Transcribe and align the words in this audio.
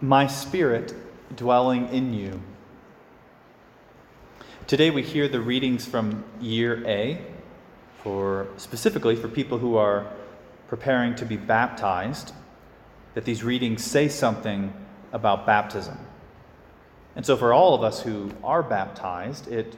my 0.00 0.26
spirit 0.26 0.94
dwelling 1.36 1.88
in 1.88 2.14
you. 2.14 2.40
Today 4.66 4.90
we 4.90 5.02
hear 5.02 5.28
the 5.28 5.40
readings 5.40 5.84
from 5.84 6.24
year 6.40 6.82
A 6.86 7.20
for 8.02 8.48
specifically 8.56 9.14
for 9.14 9.28
people 9.28 9.58
who 9.58 9.76
are 9.76 10.10
preparing 10.68 11.14
to 11.16 11.26
be 11.26 11.36
baptized 11.36 12.32
that 13.14 13.24
these 13.24 13.44
readings 13.44 13.84
say 13.84 14.08
something 14.08 14.72
about 15.12 15.44
baptism. 15.44 15.98
And 17.16 17.26
so 17.26 17.36
for 17.36 17.52
all 17.52 17.74
of 17.74 17.82
us 17.82 18.00
who 18.00 18.30
are 18.42 18.62
baptized, 18.62 19.48
it 19.48 19.76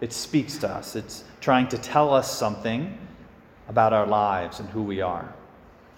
it 0.00 0.12
speaks 0.12 0.56
to 0.58 0.68
us. 0.68 0.94
It's 0.94 1.24
trying 1.40 1.66
to 1.68 1.78
tell 1.78 2.14
us 2.14 2.32
something 2.32 2.96
about 3.68 3.92
our 3.92 4.06
lives 4.06 4.60
and 4.60 4.68
who 4.68 4.82
we 4.82 5.00
are. 5.00 5.34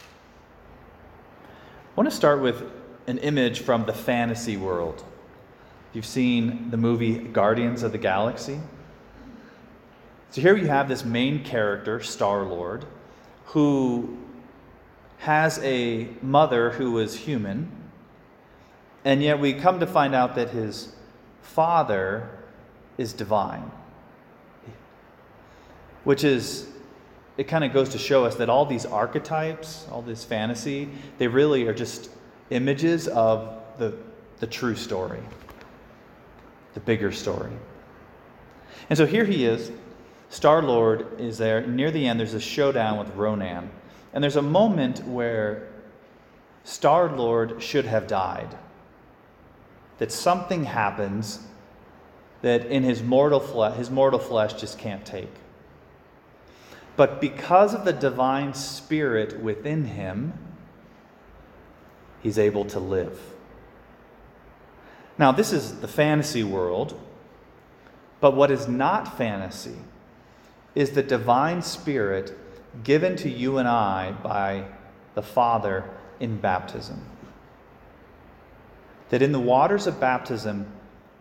I 0.00 1.94
want 1.96 2.08
to 2.08 2.16
start 2.16 2.40
with 2.40 2.79
an 3.06 3.18
image 3.18 3.60
from 3.60 3.86
the 3.86 3.92
fantasy 3.92 4.56
world. 4.56 5.04
You've 5.92 6.06
seen 6.06 6.70
the 6.70 6.76
movie 6.76 7.18
Guardians 7.18 7.82
of 7.82 7.92
the 7.92 7.98
Galaxy. 7.98 8.60
So 10.30 10.40
here 10.40 10.56
you 10.56 10.68
have 10.68 10.88
this 10.88 11.04
main 11.04 11.42
character, 11.42 12.00
Star 12.00 12.44
Lord, 12.44 12.84
who 13.46 14.16
has 15.18 15.58
a 15.58 16.08
mother 16.22 16.70
who 16.70 16.98
is 16.98 17.16
human, 17.16 17.70
and 19.04 19.22
yet 19.22 19.40
we 19.40 19.52
come 19.52 19.80
to 19.80 19.86
find 19.86 20.14
out 20.14 20.36
that 20.36 20.50
his 20.50 20.92
father 21.42 22.30
is 22.96 23.12
divine. 23.12 23.70
Which 26.04 26.22
is, 26.22 26.68
it 27.36 27.44
kind 27.44 27.64
of 27.64 27.72
goes 27.72 27.88
to 27.90 27.98
show 27.98 28.24
us 28.24 28.36
that 28.36 28.48
all 28.48 28.64
these 28.64 28.86
archetypes, 28.86 29.86
all 29.90 30.02
this 30.02 30.24
fantasy, 30.24 30.88
they 31.18 31.26
really 31.26 31.66
are 31.66 31.74
just 31.74 32.10
images 32.50 33.08
of 33.08 33.62
the, 33.78 33.94
the 34.38 34.46
true 34.46 34.76
story, 34.76 35.22
the 36.74 36.80
bigger 36.80 37.12
story. 37.12 37.52
And 38.88 38.96
so 38.96 39.06
here 39.06 39.24
he 39.24 39.44
is. 39.44 39.70
Star 40.28 40.62
Lord 40.62 41.20
is 41.20 41.38
there. 41.38 41.66
Near 41.66 41.90
the 41.90 42.06
end, 42.06 42.20
there's 42.20 42.34
a 42.34 42.40
showdown 42.40 42.98
with 42.98 43.14
Ronan. 43.14 43.70
And 44.12 44.22
there's 44.22 44.36
a 44.36 44.42
moment 44.42 45.04
where 45.04 45.68
Star 46.64 47.14
Lord 47.14 47.62
should 47.62 47.84
have 47.84 48.06
died. 48.06 48.56
That 49.98 50.12
something 50.12 50.64
happens 50.64 51.40
that 52.42 52.66
in 52.66 52.82
his 52.82 53.02
mortal 53.02 53.40
flesh, 53.40 53.76
his 53.76 53.90
mortal 53.90 54.18
flesh 54.18 54.54
just 54.54 54.78
can't 54.78 55.04
take. 55.04 55.32
But 56.96 57.20
because 57.20 57.74
of 57.74 57.84
the 57.84 57.92
divine 57.92 58.54
spirit 58.54 59.40
within 59.40 59.84
him, 59.84 60.32
he's 62.22 62.38
able 62.38 62.64
to 62.66 62.78
live. 62.78 63.18
Now, 65.18 65.32
this 65.32 65.52
is 65.52 65.80
the 65.80 65.88
fantasy 65.88 66.42
world, 66.42 66.98
but 68.20 68.34
what 68.34 68.50
is 68.50 68.68
not 68.68 69.18
fantasy 69.18 69.76
is 70.74 70.90
the 70.92 71.02
divine 71.02 71.62
spirit 71.62 72.36
given 72.84 73.16
to 73.16 73.28
you 73.28 73.58
and 73.58 73.68
I 73.68 74.12
by 74.12 74.64
the 75.14 75.22
Father 75.22 75.84
in 76.20 76.36
baptism. 76.38 77.04
That 79.08 79.22
in 79.22 79.32
the 79.32 79.40
waters 79.40 79.86
of 79.86 79.98
baptism, 79.98 80.66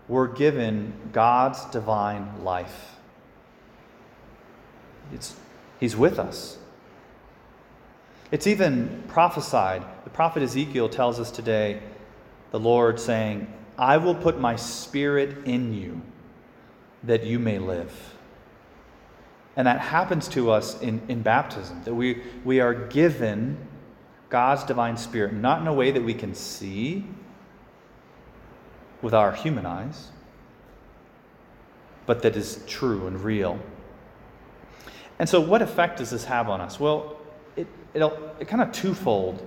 we're 0.08 0.28
given 0.28 0.94
God's 1.12 1.66
divine 1.66 2.44
life. 2.44 2.96
It's, 5.14 5.36
he's 5.80 5.96
with 5.96 6.20
us. 6.20 6.58
It's 8.32 8.46
even 8.46 9.04
prophesied. 9.08 9.84
The 10.10 10.16
prophet 10.16 10.42
Ezekiel 10.42 10.90
tells 10.90 11.20
us 11.20 11.30
today 11.30 11.80
the 12.50 12.60
Lord 12.60 13.00
saying, 13.00 13.46
I 13.78 13.98
will 13.98 14.16
put 14.16 14.40
my 14.40 14.56
spirit 14.56 15.46
in 15.46 15.72
you 15.72 16.02
that 17.04 17.26
you 17.26 17.38
may 17.38 17.60
live. 17.60 18.16
And 19.56 19.68
that 19.68 19.80
happens 19.80 20.28
to 20.30 20.50
us 20.50 20.82
in, 20.82 21.04
in 21.10 21.22
baptism, 21.22 21.84
that 21.84 21.94
we, 21.94 22.24
we 22.44 22.60
are 22.60 22.74
given 22.74 23.56
God's 24.32 24.64
divine 24.64 24.98
spirit, 24.98 25.32
not 25.32 25.62
in 25.62 25.68
a 25.68 25.74
way 25.74 25.92
that 25.92 26.04
we 26.04 26.16
can 26.16 26.34
see 26.34 27.06
with 29.04 29.14
our 29.14 29.32
human 29.32 29.68
eyes, 29.68 30.10
but 32.08 32.24
that 32.24 32.36
is 32.36 32.64
true 32.66 33.06
and 33.06 33.24
real. 33.24 33.60
And 35.20 35.30
so, 35.30 35.40
what 35.40 35.62
effect 35.62 36.00
does 36.00 36.10
this 36.10 36.26
have 36.26 36.50
on 36.50 36.62
us? 36.62 36.80
Well, 36.80 37.16
it, 37.56 37.68
it 37.94 38.48
kind 38.48 38.64
of 38.64 38.72
twofold. 38.72 39.46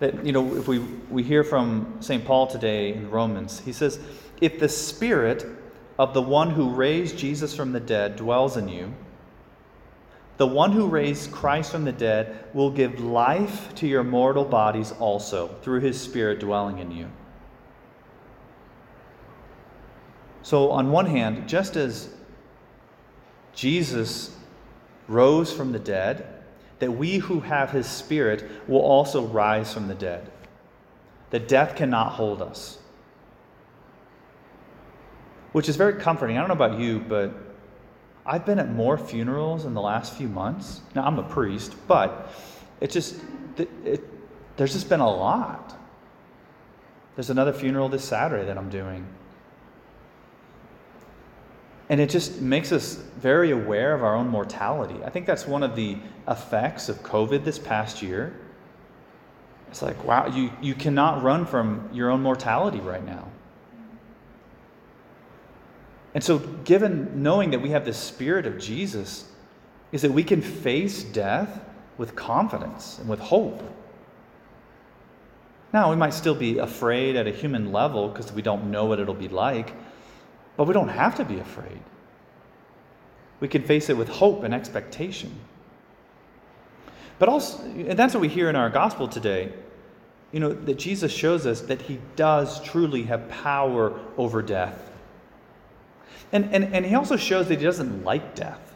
That, 0.00 0.24
you 0.24 0.32
know, 0.32 0.56
if 0.56 0.68
we, 0.68 0.78
we 1.10 1.22
hear 1.22 1.42
from 1.42 1.96
St. 2.00 2.24
Paul 2.24 2.46
today 2.46 2.94
in 2.94 3.10
Romans, 3.10 3.60
he 3.60 3.72
says, 3.72 3.98
If 4.40 4.60
the 4.60 4.68
Spirit 4.68 5.44
of 5.98 6.14
the 6.14 6.22
one 6.22 6.50
who 6.50 6.70
raised 6.70 7.18
Jesus 7.18 7.54
from 7.54 7.72
the 7.72 7.80
dead 7.80 8.16
dwells 8.16 8.56
in 8.56 8.68
you, 8.68 8.94
the 10.36 10.46
one 10.46 10.70
who 10.70 10.86
raised 10.86 11.32
Christ 11.32 11.72
from 11.72 11.84
the 11.84 11.92
dead 11.92 12.44
will 12.54 12.70
give 12.70 13.00
life 13.00 13.74
to 13.74 13.88
your 13.88 14.04
mortal 14.04 14.44
bodies 14.44 14.92
also, 15.00 15.48
through 15.62 15.80
his 15.80 16.00
Spirit 16.00 16.38
dwelling 16.38 16.78
in 16.78 16.92
you. 16.92 17.10
So, 20.42 20.70
on 20.70 20.92
one 20.92 21.06
hand, 21.06 21.48
just 21.48 21.76
as 21.76 22.08
Jesus 23.52 24.36
rose 25.08 25.52
from 25.52 25.72
the 25.72 25.78
dead, 25.80 26.37
that 26.78 26.92
we 26.92 27.18
who 27.18 27.40
have 27.40 27.70
his 27.70 27.86
Spirit 27.86 28.48
will 28.68 28.80
also 28.80 29.26
rise 29.26 29.72
from 29.72 29.88
the 29.88 29.94
dead. 29.94 30.30
That 31.30 31.48
death 31.48 31.76
cannot 31.76 32.12
hold 32.12 32.40
us. 32.40 32.78
Which 35.52 35.68
is 35.68 35.76
very 35.76 35.94
comforting. 35.94 36.36
I 36.36 36.40
don't 36.40 36.48
know 36.48 36.54
about 36.54 36.78
you, 36.78 37.00
but 37.00 37.32
I've 38.24 38.44
been 38.44 38.58
at 38.58 38.70
more 38.70 38.98
funerals 38.98 39.64
in 39.64 39.74
the 39.74 39.80
last 39.80 40.14
few 40.14 40.28
months. 40.28 40.82
Now, 40.94 41.04
I'm 41.04 41.18
a 41.18 41.22
priest, 41.22 41.74
but 41.86 42.32
it 42.80 42.90
just, 42.90 43.16
it, 43.56 43.68
it, 43.84 44.04
there's 44.56 44.72
just 44.72 44.88
been 44.88 45.00
a 45.00 45.10
lot. 45.10 45.74
There's 47.16 47.30
another 47.30 47.52
funeral 47.52 47.88
this 47.88 48.04
Saturday 48.04 48.44
that 48.44 48.56
I'm 48.56 48.70
doing. 48.70 49.06
And 51.88 52.00
it 52.00 52.10
just 52.10 52.40
makes 52.40 52.70
us 52.70 52.96
very 53.18 53.50
aware 53.50 53.94
of 53.94 54.04
our 54.04 54.14
own 54.14 54.28
mortality. 54.28 54.96
I 55.04 55.10
think 55.10 55.26
that's 55.26 55.46
one 55.46 55.62
of 55.62 55.74
the 55.74 55.96
effects 56.28 56.88
of 56.88 57.02
COVID 57.02 57.44
this 57.44 57.58
past 57.58 58.02
year. 58.02 58.38
It's 59.70 59.82
like, 59.82 60.02
wow, 60.04 60.26
you, 60.26 60.50
you 60.60 60.74
cannot 60.74 61.22
run 61.22 61.46
from 61.46 61.88
your 61.92 62.10
own 62.10 62.22
mortality 62.22 62.80
right 62.80 63.04
now. 63.04 63.28
And 66.14 66.24
so, 66.24 66.38
given 66.38 67.22
knowing 67.22 67.50
that 67.50 67.60
we 67.60 67.70
have 67.70 67.84
the 67.84 67.92
Spirit 67.92 68.46
of 68.46 68.58
Jesus, 68.58 69.30
is 69.92 70.02
that 70.02 70.10
we 70.10 70.24
can 70.24 70.42
face 70.42 71.02
death 71.02 71.60
with 71.96 72.14
confidence 72.14 72.98
and 72.98 73.08
with 73.08 73.20
hope. 73.20 73.62
Now, 75.72 75.90
we 75.90 75.96
might 75.96 76.14
still 76.14 76.34
be 76.34 76.58
afraid 76.58 77.16
at 77.16 77.26
a 77.26 77.30
human 77.30 77.72
level 77.72 78.08
because 78.08 78.32
we 78.32 78.42
don't 78.42 78.70
know 78.70 78.86
what 78.86 79.00
it'll 79.00 79.14
be 79.14 79.28
like. 79.28 79.74
But 80.58 80.66
we 80.66 80.74
don't 80.74 80.88
have 80.88 81.14
to 81.14 81.24
be 81.24 81.38
afraid. 81.38 81.80
We 83.38 83.46
can 83.46 83.62
face 83.62 83.88
it 83.88 83.96
with 83.96 84.08
hope 84.08 84.42
and 84.42 84.52
expectation. 84.52 85.32
But 87.20 87.28
also, 87.28 87.62
and 87.62 87.96
that's 87.96 88.12
what 88.12 88.20
we 88.20 88.28
hear 88.28 88.50
in 88.50 88.56
our 88.56 88.68
gospel 88.68 89.06
today, 89.06 89.52
you 90.32 90.40
know, 90.40 90.52
that 90.52 90.74
Jesus 90.74 91.12
shows 91.12 91.46
us 91.46 91.60
that 91.62 91.82
he 91.82 92.00
does 92.16 92.60
truly 92.64 93.04
have 93.04 93.28
power 93.28 93.98
over 94.16 94.42
death. 94.42 94.90
And, 96.32 96.52
and, 96.52 96.74
and 96.74 96.84
he 96.84 96.96
also 96.96 97.16
shows 97.16 97.46
that 97.48 97.58
he 97.58 97.64
doesn't 97.64 98.04
like 98.04 98.34
death. 98.34 98.74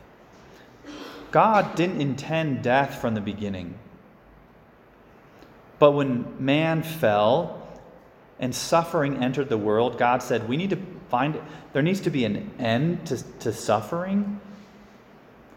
God 1.33 1.75
didn't 1.75 2.01
intend 2.01 2.63
death 2.63 3.01
from 3.01 3.15
the 3.15 3.21
beginning. 3.21 3.77
But 5.81 5.93
when 5.93 6.37
man 6.39 6.85
fell 6.85 7.61
and 8.39 8.55
suffering 8.55 9.17
entered 9.17 9.49
the 9.49 9.59
world, 9.59 9.99
God 9.99 10.23
said, 10.23 10.49
we 10.49 10.57
need 10.57 10.71
to 10.71 10.79
find, 11.13 11.39
there 11.75 11.83
needs 11.83 12.01
to 12.01 12.11
be 12.11 12.25
an 12.25 12.51
end 12.59 13.07
to, 13.07 13.23
to 13.41 13.53
suffering 13.53 14.41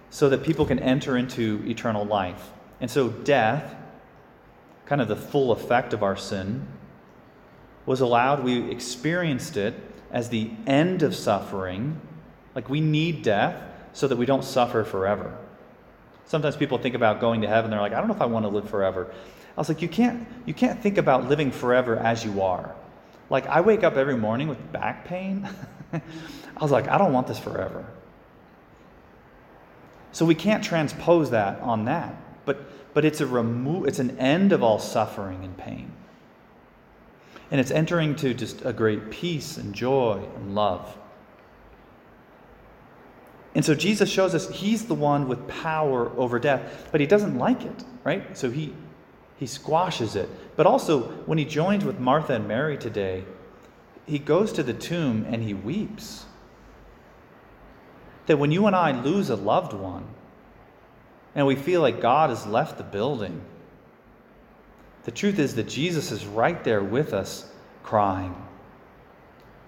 so 0.09 0.27
that 0.27 0.43
people 0.43 0.65
can 0.65 0.79
enter 0.79 1.15
into 1.15 1.63
eternal 1.65 2.03
life. 2.03 2.51
And 2.81 2.91
so, 2.91 3.07
death, 3.07 3.73
kind 4.85 4.99
of 4.99 5.07
the 5.07 5.15
full 5.15 5.53
effect 5.53 5.93
of 5.93 6.03
our 6.03 6.17
sin, 6.17 6.67
was 7.85 8.01
allowed. 8.01 8.43
We 8.43 8.69
experienced 8.69 9.55
it 9.55 9.75
as 10.11 10.27
the 10.27 10.51
end 10.67 11.03
of 11.03 11.15
suffering. 11.15 12.01
Like 12.53 12.69
we 12.69 12.81
need 12.81 13.23
death 13.23 13.55
so 13.93 14.09
that 14.09 14.17
we 14.17 14.25
don't 14.25 14.43
suffer 14.43 14.83
forever. 14.83 15.37
Sometimes 16.25 16.57
people 16.57 16.79
think 16.79 16.95
about 16.95 17.21
going 17.21 17.41
to 17.41 17.47
heaven, 17.47 17.71
they're 17.71 17.79
like, 17.79 17.93
I 17.93 17.99
don't 17.99 18.09
know 18.09 18.15
if 18.15 18.21
I 18.21 18.25
want 18.25 18.43
to 18.43 18.49
live 18.49 18.69
forever. 18.69 19.09
I 19.55 19.61
was 19.61 19.69
like, 19.69 19.81
you 19.81 19.87
can't, 19.87 20.27
you 20.45 20.53
can't 20.53 20.81
think 20.81 20.97
about 20.97 21.29
living 21.29 21.49
forever 21.49 21.95
as 21.95 22.25
you 22.25 22.41
are. 22.41 22.75
Like, 23.30 23.48
I 23.48 23.62
wake 23.62 23.83
up 23.83 23.95
every 23.95 24.18
morning 24.18 24.48
with 24.48 24.72
back 24.72 25.06
pain. 25.06 25.48
I 25.94 26.01
was 26.62 26.72
like, 26.72 26.88
I 26.88 26.98
don't 26.98 27.13
want 27.13 27.27
this 27.27 27.39
forever. 27.39 27.86
So 30.12 30.25
we 30.25 30.36
can't 30.36 30.63
transpose 30.63 31.31
that 31.31 31.60
on 31.60 31.86
that. 31.86 32.16
But, 32.45 32.94
but 32.94 33.04
it's, 33.04 33.22
a 33.22 33.25
remo- 33.25 33.83
it's 33.83 34.00
an 34.00 34.18
end 34.19 34.51
of 34.51 34.63
all 34.63 34.80
suffering 34.80 35.44
and 35.44 35.57
pain. 35.57 35.92
And 37.51 37.60
it's 37.60 37.72
entering 37.72 38.16
to 38.18 38.33
just 38.33 38.63
a 38.63 38.74
great 38.74 39.10
peace 39.12 39.57
and 39.57 39.74
joy 39.74 40.24
and 40.36 40.56
love. 40.56 40.98
And 43.56 43.63
so 43.63 43.74
Jesus 43.74 44.10
shows 44.10 44.36
us 44.36 44.50
he's 44.50 44.86
the 44.86 44.94
one 44.94 45.27
with 45.27 45.48
power 45.48 46.12
over 46.18 46.39
death, 46.39 46.89
but 46.92 47.00
he 47.00 47.07
doesn't 47.07 47.38
like 47.38 47.63
it, 47.63 47.83
right? 48.04 48.38
So 48.38 48.51
he 48.51 48.74
he 49.37 49.47
squashes 49.47 50.15
it. 50.15 50.29
But 50.55 50.65
also 50.65 51.03
when 51.25 51.37
he 51.37 51.45
joins 51.45 51.83
with 51.83 51.99
Martha 51.99 52.33
and 52.33 52.47
Mary 52.47 52.77
today, 52.77 53.25
he 54.05 54.19
goes 54.19 54.53
to 54.53 54.63
the 54.63 54.73
tomb 54.73 55.25
and 55.29 55.43
he 55.43 55.53
weeps. 55.53 56.25
That 58.27 58.37
when 58.37 58.51
you 58.51 58.65
and 58.65 58.75
I 58.75 58.91
lose 58.91 59.29
a 59.29 59.35
loved 59.35 59.73
one 59.73 60.05
and 61.35 61.45
we 61.45 61.55
feel 61.55 61.81
like 61.81 62.01
God 62.01 62.29
has 62.29 62.45
left 62.45 62.77
the 62.77 62.83
building, 62.83 63.41
the 65.03 65.11
truth 65.11 65.38
is 65.38 65.55
that 65.55 65.67
Jesus 65.67 66.11
is 66.11 66.25
right 66.25 66.63
there 66.63 66.83
with 66.83 67.13
us, 67.13 67.51
crying, 67.83 68.35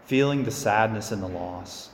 feeling 0.06 0.44
the 0.44 0.52
sadness 0.52 1.12
and 1.12 1.22
the 1.22 1.28
loss. 1.28 1.90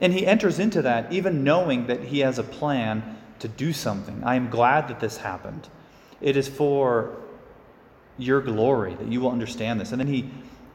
And 0.00 0.12
he 0.12 0.26
enters 0.26 0.58
into 0.58 0.82
that 0.82 1.12
even 1.12 1.44
knowing 1.44 1.86
that 1.86 2.02
he 2.02 2.18
has 2.18 2.38
a 2.38 2.42
plan 2.42 3.18
to 3.44 3.48
do 3.48 3.74
something. 3.74 4.24
I 4.24 4.36
am 4.36 4.48
glad 4.48 4.88
that 4.88 5.00
this 5.00 5.18
happened. 5.18 5.68
It 6.22 6.34
is 6.34 6.48
for 6.48 7.14
your 8.16 8.40
glory 8.40 8.94
that 8.94 9.06
you 9.06 9.20
will 9.20 9.30
understand 9.30 9.78
this. 9.78 9.92
And 9.92 10.00
then 10.00 10.08
he 10.08 10.30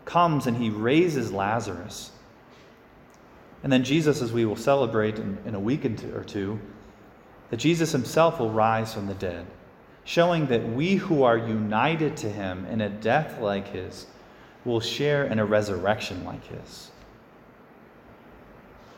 comes 0.06 0.45
and 0.45 0.56
he 0.56 0.69
raises 0.69 1.31
Lazarus. 1.31 2.12
And 3.63 3.74
then 3.74 3.83
Jesus, 3.83 4.21
as 4.21 4.31
we 4.31 4.45
will 4.45 4.56
celebrate 4.56 5.18
in, 5.18 5.39
in 5.48 5.56
a 5.56 5.60
week 5.60 5.83
or 5.83 6.24
two, 6.24 6.60
that 7.50 7.57
Jesus 7.57 7.92
himself 7.92 8.39
will 8.39 8.51
rise 8.51 8.94
from 8.94 9.07
the 9.07 9.16
dead, 9.16 9.48
showing 10.04 10.45
that 10.45 10.69
we 10.69 10.94
who 10.94 11.24
are 11.24 11.39
united 11.39 12.16
to 12.18 12.30
him 12.30 12.66
in 12.66 12.81
a 12.81 12.89
death 12.89 13.42
like 13.42 13.69
his 13.69 14.06
will 14.63 14.80
share 14.80 15.25
in 15.25 15.39
a 15.39 15.45
resurrection 15.45 16.24
like 16.24 16.45
his. 16.45 16.92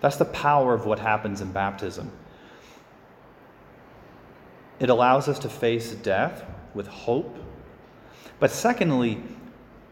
That's 0.02 0.18
the 0.18 0.26
power 0.26 0.74
of 0.74 0.86
what 0.86 1.00
happens 1.00 1.40
in 1.40 1.54
baptism. 1.54 2.12
It 4.82 4.90
allows 4.90 5.28
us 5.28 5.38
to 5.40 5.50
face 5.50 5.92
death 5.92 6.44
with 6.74 6.88
hope. 6.88 7.38
But 8.40 8.50
secondly, 8.50 9.22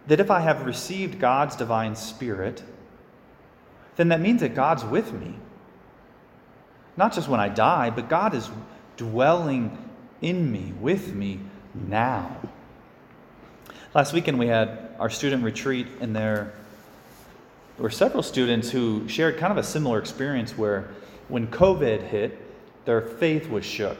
that 0.07 0.19
if 0.19 0.31
I 0.31 0.39
have 0.39 0.65
received 0.65 1.19
God's 1.19 1.55
divine 1.55 1.95
spirit, 1.95 2.63
then 3.97 4.09
that 4.09 4.19
means 4.19 4.41
that 4.41 4.55
God's 4.55 4.83
with 4.83 5.13
me. 5.13 5.35
Not 6.97 7.13
just 7.13 7.27
when 7.29 7.39
I 7.39 7.49
die, 7.49 7.91
but 7.91 8.09
God 8.09 8.33
is 8.33 8.49
dwelling 8.97 9.77
in 10.23 10.51
me, 10.51 10.73
with 10.81 11.13
me 11.13 11.39
now. 11.75 12.35
Last 13.93 14.11
weekend 14.11 14.39
we 14.39 14.47
had 14.47 14.95
our 14.97 15.11
student 15.11 15.43
retreat, 15.43 15.85
and 16.01 16.15
there 16.15 16.51
were 17.77 17.91
several 17.91 18.23
students 18.23 18.71
who 18.71 19.07
shared 19.07 19.37
kind 19.37 19.51
of 19.51 19.57
a 19.57 19.63
similar 19.63 19.99
experience 19.99 20.57
where 20.57 20.89
when 21.27 21.45
COVID 21.45 22.07
hit, 22.07 22.39
their 22.85 23.01
faith 23.01 23.47
was 23.47 23.63
shook. 23.63 23.99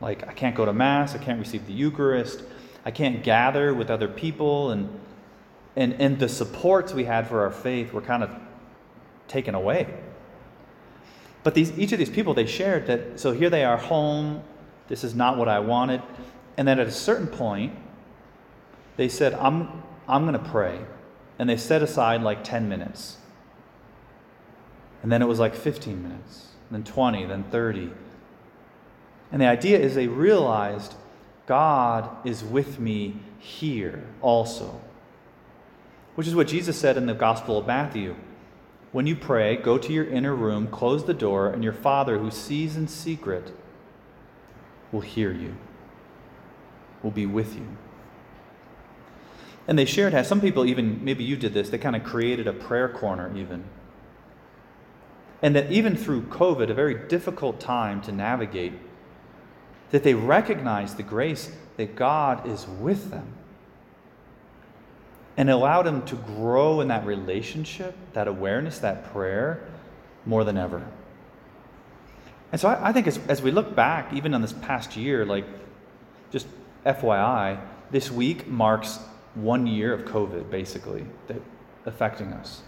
Like, 0.00 0.26
I 0.26 0.32
can't 0.32 0.54
go 0.54 0.64
to 0.64 0.72
Mass, 0.72 1.14
I 1.14 1.18
can't 1.18 1.38
receive 1.38 1.66
the 1.66 1.72
Eucharist, 1.72 2.42
I 2.84 2.90
can't 2.90 3.22
gather 3.22 3.74
with 3.74 3.90
other 3.90 4.08
people, 4.08 4.70
and, 4.70 5.00
and, 5.76 5.92
and 6.00 6.18
the 6.18 6.28
supports 6.28 6.94
we 6.94 7.04
had 7.04 7.28
for 7.28 7.42
our 7.42 7.50
faith 7.50 7.92
were 7.92 8.00
kind 8.00 8.22
of 8.22 8.30
taken 9.28 9.54
away. 9.54 9.94
But 11.42 11.54
these, 11.54 11.78
each 11.78 11.92
of 11.92 11.98
these 11.98 12.10
people, 12.10 12.34
they 12.34 12.46
shared 12.46 12.86
that, 12.86 13.20
so 13.20 13.32
here 13.32 13.50
they 13.50 13.64
are 13.64 13.76
home, 13.76 14.42
this 14.88 15.04
is 15.04 15.14
not 15.14 15.38
what 15.38 15.48
I 15.48 15.60
wanted. 15.60 16.02
And 16.56 16.66
then 16.66 16.78
at 16.78 16.86
a 16.86 16.92
certain 16.92 17.28
point, 17.28 17.74
they 18.96 19.08
said, 19.08 19.34
I'm, 19.34 19.82
I'm 20.08 20.26
going 20.26 20.34
to 20.34 20.50
pray. 20.50 20.80
And 21.38 21.48
they 21.48 21.56
set 21.56 21.80
aside 21.82 22.22
like 22.22 22.44
10 22.44 22.68
minutes. 22.68 23.16
And 25.02 25.10
then 25.10 25.22
it 25.22 25.26
was 25.26 25.38
like 25.38 25.54
15 25.54 26.02
minutes, 26.02 26.48
then 26.70 26.84
20, 26.84 27.24
then 27.26 27.44
30. 27.44 27.90
And 29.32 29.40
the 29.40 29.46
idea 29.46 29.78
is 29.78 29.94
they 29.94 30.08
realized 30.08 30.94
God 31.46 32.08
is 32.26 32.44
with 32.44 32.78
me 32.78 33.16
here 33.38 34.04
also. 34.20 34.80
Which 36.14 36.26
is 36.26 36.34
what 36.34 36.48
Jesus 36.48 36.78
said 36.78 36.96
in 36.96 37.06
the 37.06 37.14
Gospel 37.14 37.58
of 37.58 37.66
Matthew. 37.66 38.16
When 38.92 39.06
you 39.06 39.14
pray, 39.14 39.56
go 39.56 39.78
to 39.78 39.92
your 39.92 40.04
inner 40.04 40.34
room, 40.34 40.66
close 40.66 41.04
the 41.04 41.14
door, 41.14 41.48
and 41.48 41.62
your 41.62 41.72
Father 41.72 42.18
who 42.18 42.30
sees 42.30 42.76
in 42.76 42.88
secret 42.88 43.52
will 44.90 45.00
hear 45.00 45.32
you, 45.32 45.54
will 47.02 47.12
be 47.12 47.26
with 47.26 47.54
you. 47.54 47.76
And 49.68 49.78
they 49.78 49.84
shared 49.84 50.12
how 50.12 50.22
some 50.22 50.40
people, 50.40 50.64
even 50.66 51.04
maybe 51.04 51.22
you 51.22 51.36
did 51.36 51.54
this, 51.54 51.70
they 51.70 51.78
kind 51.78 51.94
of 51.94 52.02
created 52.02 52.48
a 52.48 52.52
prayer 52.52 52.88
corner, 52.88 53.32
even. 53.36 53.62
And 55.42 55.54
that 55.54 55.70
even 55.70 55.96
through 55.96 56.22
COVID, 56.22 56.70
a 56.70 56.74
very 56.74 57.06
difficult 57.08 57.60
time 57.60 58.02
to 58.02 58.12
navigate, 58.12 58.72
that 59.90 60.02
they 60.02 60.14
recognize 60.14 60.94
the 60.94 61.02
grace 61.02 61.50
that 61.76 61.96
God 61.96 62.46
is 62.46 62.66
with 62.66 63.10
them 63.10 63.32
and 65.36 65.48
allowed 65.48 65.82
them 65.82 66.04
to 66.06 66.16
grow 66.16 66.80
in 66.80 66.88
that 66.88 67.06
relationship, 67.06 67.94
that 68.12 68.28
awareness, 68.28 68.78
that 68.80 69.12
prayer 69.12 69.66
more 70.26 70.44
than 70.44 70.56
ever. 70.56 70.86
And 72.52 72.60
so 72.60 72.68
I, 72.68 72.88
I 72.88 72.92
think 72.92 73.06
as, 73.06 73.18
as 73.28 73.40
we 73.40 73.50
look 73.50 73.74
back, 73.74 74.12
even 74.12 74.34
on 74.34 74.42
this 74.42 74.52
past 74.52 74.96
year, 74.96 75.24
like 75.24 75.46
just 76.30 76.46
FYI, 76.84 77.60
this 77.90 78.10
week 78.10 78.46
marks 78.46 78.98
one 79.34 79.66
year 79.66 79.92
of 79.92 80.04
COVID, 80.04 80.50
basically, 80.50 81.06
that 81.28 81.40
affecting 81.86 82.32
us. 82.32 82.62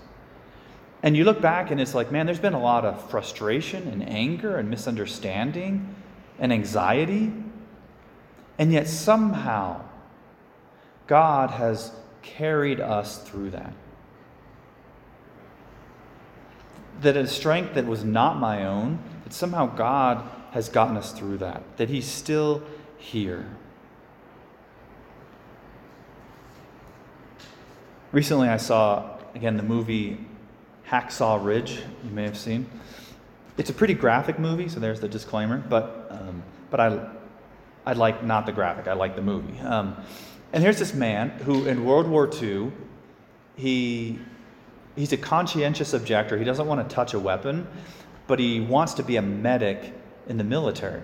And 1.02 1.16
you 1.16 1.25
look 1.25 1.40
back 1.40 1.70
and 1.70 1.80
it's 1.80 1.94
like, 1.94 2.12
man, 2.12 2.26
there's 2.26 2.38
been 2.38 2.54
a 2.54 2.62
lot 2.62 2.84
of 2.84 3.10
frustration 3.10 3.88
and 3.88 4.08
anger 4.08 4.56
and 4.56 4.70
misunderstanding 4.70 5.94
and 6.38 6.52
anxiety. 6.52 7.32
And 8.58 8.73
yet 8.73 8.88
somehow 8.88 9.82
God 11.06 11.50
has 11.50 11.93
carried 12.23 12.81
us 12.81 13.19
through 13.19 13.50
that. 13.50 13.73
That 17.00 17.17
a 17.17 17.26
strength 17.26 17.75
that 17.75 17.87
was 17.87 18.05
not 18.05 18.38
my 18.38 18.64
own, 18.64 18.99
that 19.25 19.32
somehow 19.32 19.67
God 19.67 20.29
has 20.52 20.69
gotten 20.69 20.96
us 20.96 21.12
through 21.12 21.38
that, 21.38 21.62
that 21.79 21.88
He's 21.88 22.06
still 22.06 22.62
here. 22.99 23.46
Recently, 28.12 28.49
I 28.49 28.59
saw, 28.59 29.18
again, 29.35 29.56
the 29.56 29.62
movie 29.62 30.18
Hacksaw 30.87 31.42
Ridge, 31.42 31.80
you 32.04 32.11
may 32.11 32.25
have 32.25 32.37
seen. 32.37 32.66
It's 33.59 33.71
a 33.71 33.75
pretty 33.75 33.94
graphic 33.94 34.38
movie, 34.38 34.68
so 34.68 34.80
there's 34.80 35.00
the 35.00 35.09
disclaimer. 35.09 35.59
But 35.59 36.06
um, 36.11 36.42
but 36.71 36.80
I 36.80 37.09
I 37.85 37.92
like 37.94 38.25
not 38.25 38.47
the 38.47 38.52
graphic. 38.52 38.88
I 38.88 38.94
like 38.94 39.16
the 39.16 39.23
movie. 39.23 39.59
Um, 39.61 39.97
and 40.52 40.62
here's 40.62 40.78
this 40.78 40.94
man 40.94 41.30
who, 41.30 41.66
in 41.66 41.85
World 41.85 42.06
War 42.09 42.30
II, 42.40 42.73
he 43.56 44.18
he's 44.97 45.12
a 45.12 45.16
conscientious 45.16 45.94
objector. 45.94 46.38
He 46.38 46.44
doesn't 46.44 46.66
want 46.66 46.87
to 46.88 46.94
touch 46.94 47.14
a 47.14 47.18
weapon, 47.18 47.66
but 48.26 48.38
he 48.38 48.61
wants 48.61 48.94
to 48.94 49.02
be 49.02 49.16
a 49.16 49.23
medic 49.23 49.92
in 50.28 50.38
the 50.38 50.44
military. 50.44 51.02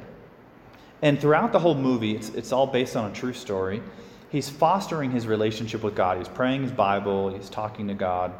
And 1.02 1.21
throughout 1.21 1.52
the 1.52 1.59
whole 1.59 1.75
movie, 1.75 2.17
it's, 2.17 2.28
it's 2.31 2.52
all 2.52 2.67
based 2.67 2.97
on 2.97 3.11
a 3.11 3.14
true 3.14 3.33
story. 3.33 3.83
He's 4.31 4.49
fostering 4.49 5.11
his 5.11 5.26
relationship 5.26 5.83
with 5.83 5.95
God. 5.95 6.19
He's 6.19 6.28
praying 6.28 6.62
his 6.62 6.73
Bible, 6.73 7.33
he's 7.33 7.49
talking 7.49 7.88
to 7.88 7.95
God. 7.95 8.33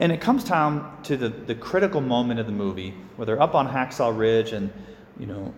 And 0.00 0.10
it 0.10 0.20
comes 0.20 0.44
down 0.44 1.02
to 1.04 1.16
the, 1.16 1.28
the 1.28 1.54
critical 1.54 2.00
moment 2.00 2.40
of 2.40 2.46
the 2.46 2.52
movie 2.52 2.94
where 3.16 3.26
they're 3.26 3.40
up 3.40 3.54
on 3.54 3.68
Hacksaw 3.68 4.16
Ridge 4.16 4.52
and, 4.52 4.72
you 5.18 5.26
know, 5.26 5.52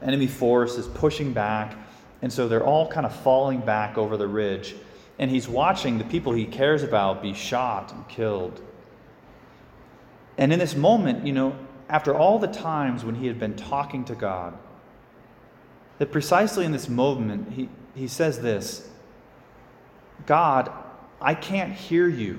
enemy 0.00 0.28
force 0.28 0.78
is 0.78 0.86
pushing 0.86 1.32
back. 1.32 1.76
And 2.22 2.32
so 2.32 2.46
they're 2.46 2.64
all 2.64 2.88
kind 2.88 3.04
of 3.04 3.14
falling 3.14 3.60
back 3.60 3.98
over 3.98 4.16
the 4.16 4.28
ridge. 4.28 4.76
And 5.18 5.30
he's 5.30 5.48
watching 5.48 5.98
the 5.98 6.04
people 6.04 6.32
he 6.32 6.44
cares 6.44 6.84
about 6.84 7.22
be 7.22 7.34
shot 7.34 7.92
and 7.92 8.06
killed. 8.08 8.62
And 10.38 10.52
in 10.52 10.60
this 10.60 10.76
moment, 10.76 11.26
you 11.26 11.32
know, 11.32 11.58
after 11.88 12.14
all 12.14 12.38
the 12.38 12.48
times 12.48 13.04
when 13.04 13.16
he 13.16 13.26
had 13.26 13.40
been 13.40 13.56
talking 13.56 14.04
to 14.04 14.14
God, 14.14 14.56
that 15.98 16.12
precisely 16.12 16.64
in 16.64 16.72
this 16.72 16.88
moment, 16.88 17.52
he, 17.52 17.68
he 17.94 18.06
says 18.06 18.40
this 18.40 18.88
God, 20.24 20.70
I 21.20 21.34
can't 21.34 21.72
hear 21.72 22.08
you. 22.08 22.38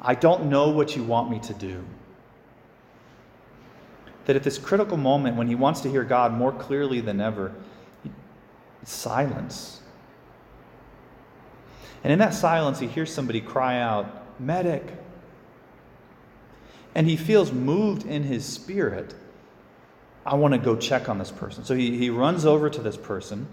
I 0.00 0.14
don't 0.14 0.46
know 0.46 0.70
what 0.70 0.96
you 0.96 1.02
want 1.02 1.30
me 1.30 1.38
to 1.40 1.54
do. 1.54 1.84
That 4.24 4.36
at 4.36 4.42
this 4.42 4.58
critical 4.58 4.96
moment, 4.96 5.36
when 5.36 5.48
he 5.48 5.54
wants 5.54 5.80
to 5.82 5.90
hear 5.90 6.04
God 6.04 6.32
more 6.32 6.52
clearly 6.52 7.00
than 7.00 7.20
ever, 7.20 7.52
it's 8.80 8.92
silence. 8.92 9.80
And 12.04 12.12
in 12.12 12.18
that 12.18 12.34
silence, 12.34 12.80
he 12.80 12.86
hears 12.86 13.12
somebody 13.12 13.40
cry 13.40 13.78
out, 13.78 14.40
Medic. 14.40 14.84
And 16.94 17.06
he 17.06 17.16
feels 17.16 17.52
moved 17.52 18.04
in 18.04 18.24
his 18.24 18.44
spirit. 18.44 19.14
I 20.26 20.34
want 20.34 20.54
to 20.54 20.58
go 20.58 20.76
check 20.76 21.08
on 21.08 21.18
this 21.18 21.30
person. 21.30 21.64
So 21.64 21.74
he, 21.74 21.96
he 21.96 22.10
runs 22.10 22.44
over 22.44 22.68
to 22.70 22.80
this 22.80 22.96
person 22.96 23.46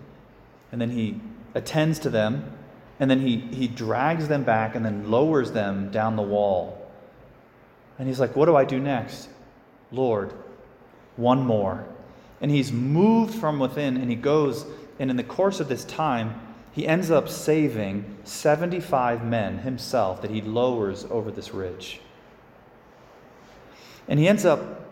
and 0.72 0.79
then 0.79 0.91
he 0.91 1.19
attends 1.53 2.00
to 2.00 2.10
them, 2.10 2.51
and 3.00 3.10
then 3.10 3.22
he, 3.22 3.38
he 3.38 3.68
drags 3.68 4.27
them 4.27 4.44
back 4.44 4.75
and 4.75 4.86
then 4.86 5.10
lowers 5.10 5.51
them 5.51 5.89
down 5.89 6.15
the 6.15 6.22
wall. 6.22 6.89
And 7.98 8.08
he's 8.08 8.20
like, 8.20 8.36
What 8.36 8.46
do 8.46 8.56
I 8.56 8.65
do 8.65 8.79
next? 8.79 9.29
Lord, 9.91 10.34
one 11.15 11.46
more. 11.46 11.86
And 12.41 12.51
he's 12.51 12.72
moved 12.72 13.36
from 13.36 13.60
within 13.60 13.98
and 13.98 14.10
he 14.10 14.15
goes, 14.15 14.65
and 15.00 15.10
in 15.10 15.18
the 15.18 15.24
course 15.24 15.60
of 15.60 15.70
this 15.70 15.86
time, 15.86 16.39
he 16.72 16.88
ends 16.88 17.10
up 17.10 17.27
saving 17.27 18.18
75 18.24 19.25
men 19.25 19.60
himself 19.60 20.22
that 20.22 20.32
he 20.32 20.41
lowers 20.41 21.06
over 21.10 21.32
this 21.32 21.53
ridge. 21.53 22.00
And 24.08 24.20
he 24.20 24.27
ends 24.27 24.46
up 24.46 24.88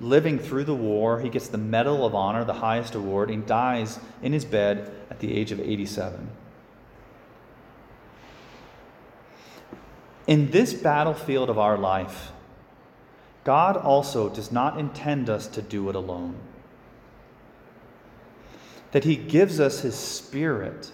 living 0.00 0.38
through 0.38 0.64
the 0.64 0.74
war. 0.74 1.20
He 1.20 1.28
gets 1.28 1.48
the 1.48 1.58
Medal 1.58 2.04
of 2.06 2.14
Honor, 2.14 2.44
the 2.44 2.54
highest 2.54 2.94
award, 2.94 3.30
and 3.30 3.44
dies 3.46 3.98
in 4.22 4.32
his 4.32 4.44
bed 4.44 4.92
at 5.10 5.20
the 5.20 5.34
age 5.34 5.52
of 5.52 5.60
87. 5.60 6.28
In 10.28 10.50
this 10.50 10.74
battlefield 10.74 11.48
of 11.48 11.58
our 11.58 11.78
life, 11.78 12.32
God 13.44 13.78
also 13.78 14.28
does 14.28 14.52
not 14.52 14.78
intend 14.78 15.30
us 15.30 15.46
to 15.46 15.62
do 15.62 15.88
it 15.88 15.96
alone. 15.96 16.36
That 18.92 19.04
He 19.04 19.16
gives 19.16 19.58
us 19.58 19.80
His 19.80 19.94
Spirit 19.94 20.92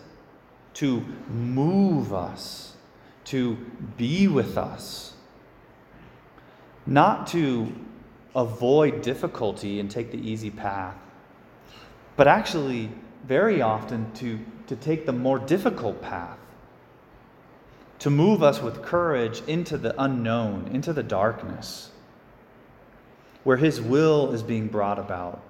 to 0.74 1.00
move 1.28 2.14
us, 2.14 2.76
to 3.24 3.56
be 3.96 4.28
with 4.28 4.56
us, 4.56 5.14
not 6.86 7.26
to 7.28 7.72
avoid 8.36 9.02
difficulty 9.02 9.80
and 9.80 9.90
take 9.90 10.12
the 10.12 10.30
easy 10.30 10.50
path, 10.50 10.96
but 12.16 12.28
actually, 12.28 12.88
very 13.26 13.60
often, 13.60 14.12
to, 14.12 14.38
to 14.68 14.76
take 14.76 15.06
the 15.06 15.12
more 15.12 15.40
difficult 15.40 16.00
path, 16.00 16.38
to 18.04 18.10
move 18.10 18.42
us 18.42 18.60
with 18.60 18.82
courage 18.82 19.40
into 19.46 19.78
the 19.78 19.94
unknown, 19.98 20.68
into 20.70 20.92
the 20.92 21.02
darkness, 21.02 21.90
where 23.44 23.56
His 23.56 23.80
will 23.80 24.32
is 24.32 24.42
being 24.42 24.68
brought 24.68 24.98
about. 24.98 25.42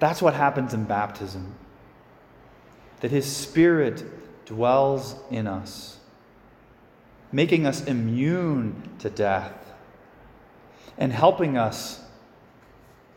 That's 0.00 0.20
what 0.20 0.34
happens 0.34 0.74
in 0.74 0.82
baptism. 0.86 1.54
That 2.98 3.12
His 3.12 3.30
Spirit 3.30 4.02
dwells 4.44 5.14
in 5.30 5.46
us, 5.46 5.98
making 7.30 7.64
us 7.64 7.84
immune 7.84 8.82
to 8.98 9.08
death 9.08 9.72
and 10.98 11.12
helping 11.12 11.56
us 11.56 12.02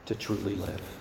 to 0.06 0.14
truly 0.14 0.54
live. 0.54 0.97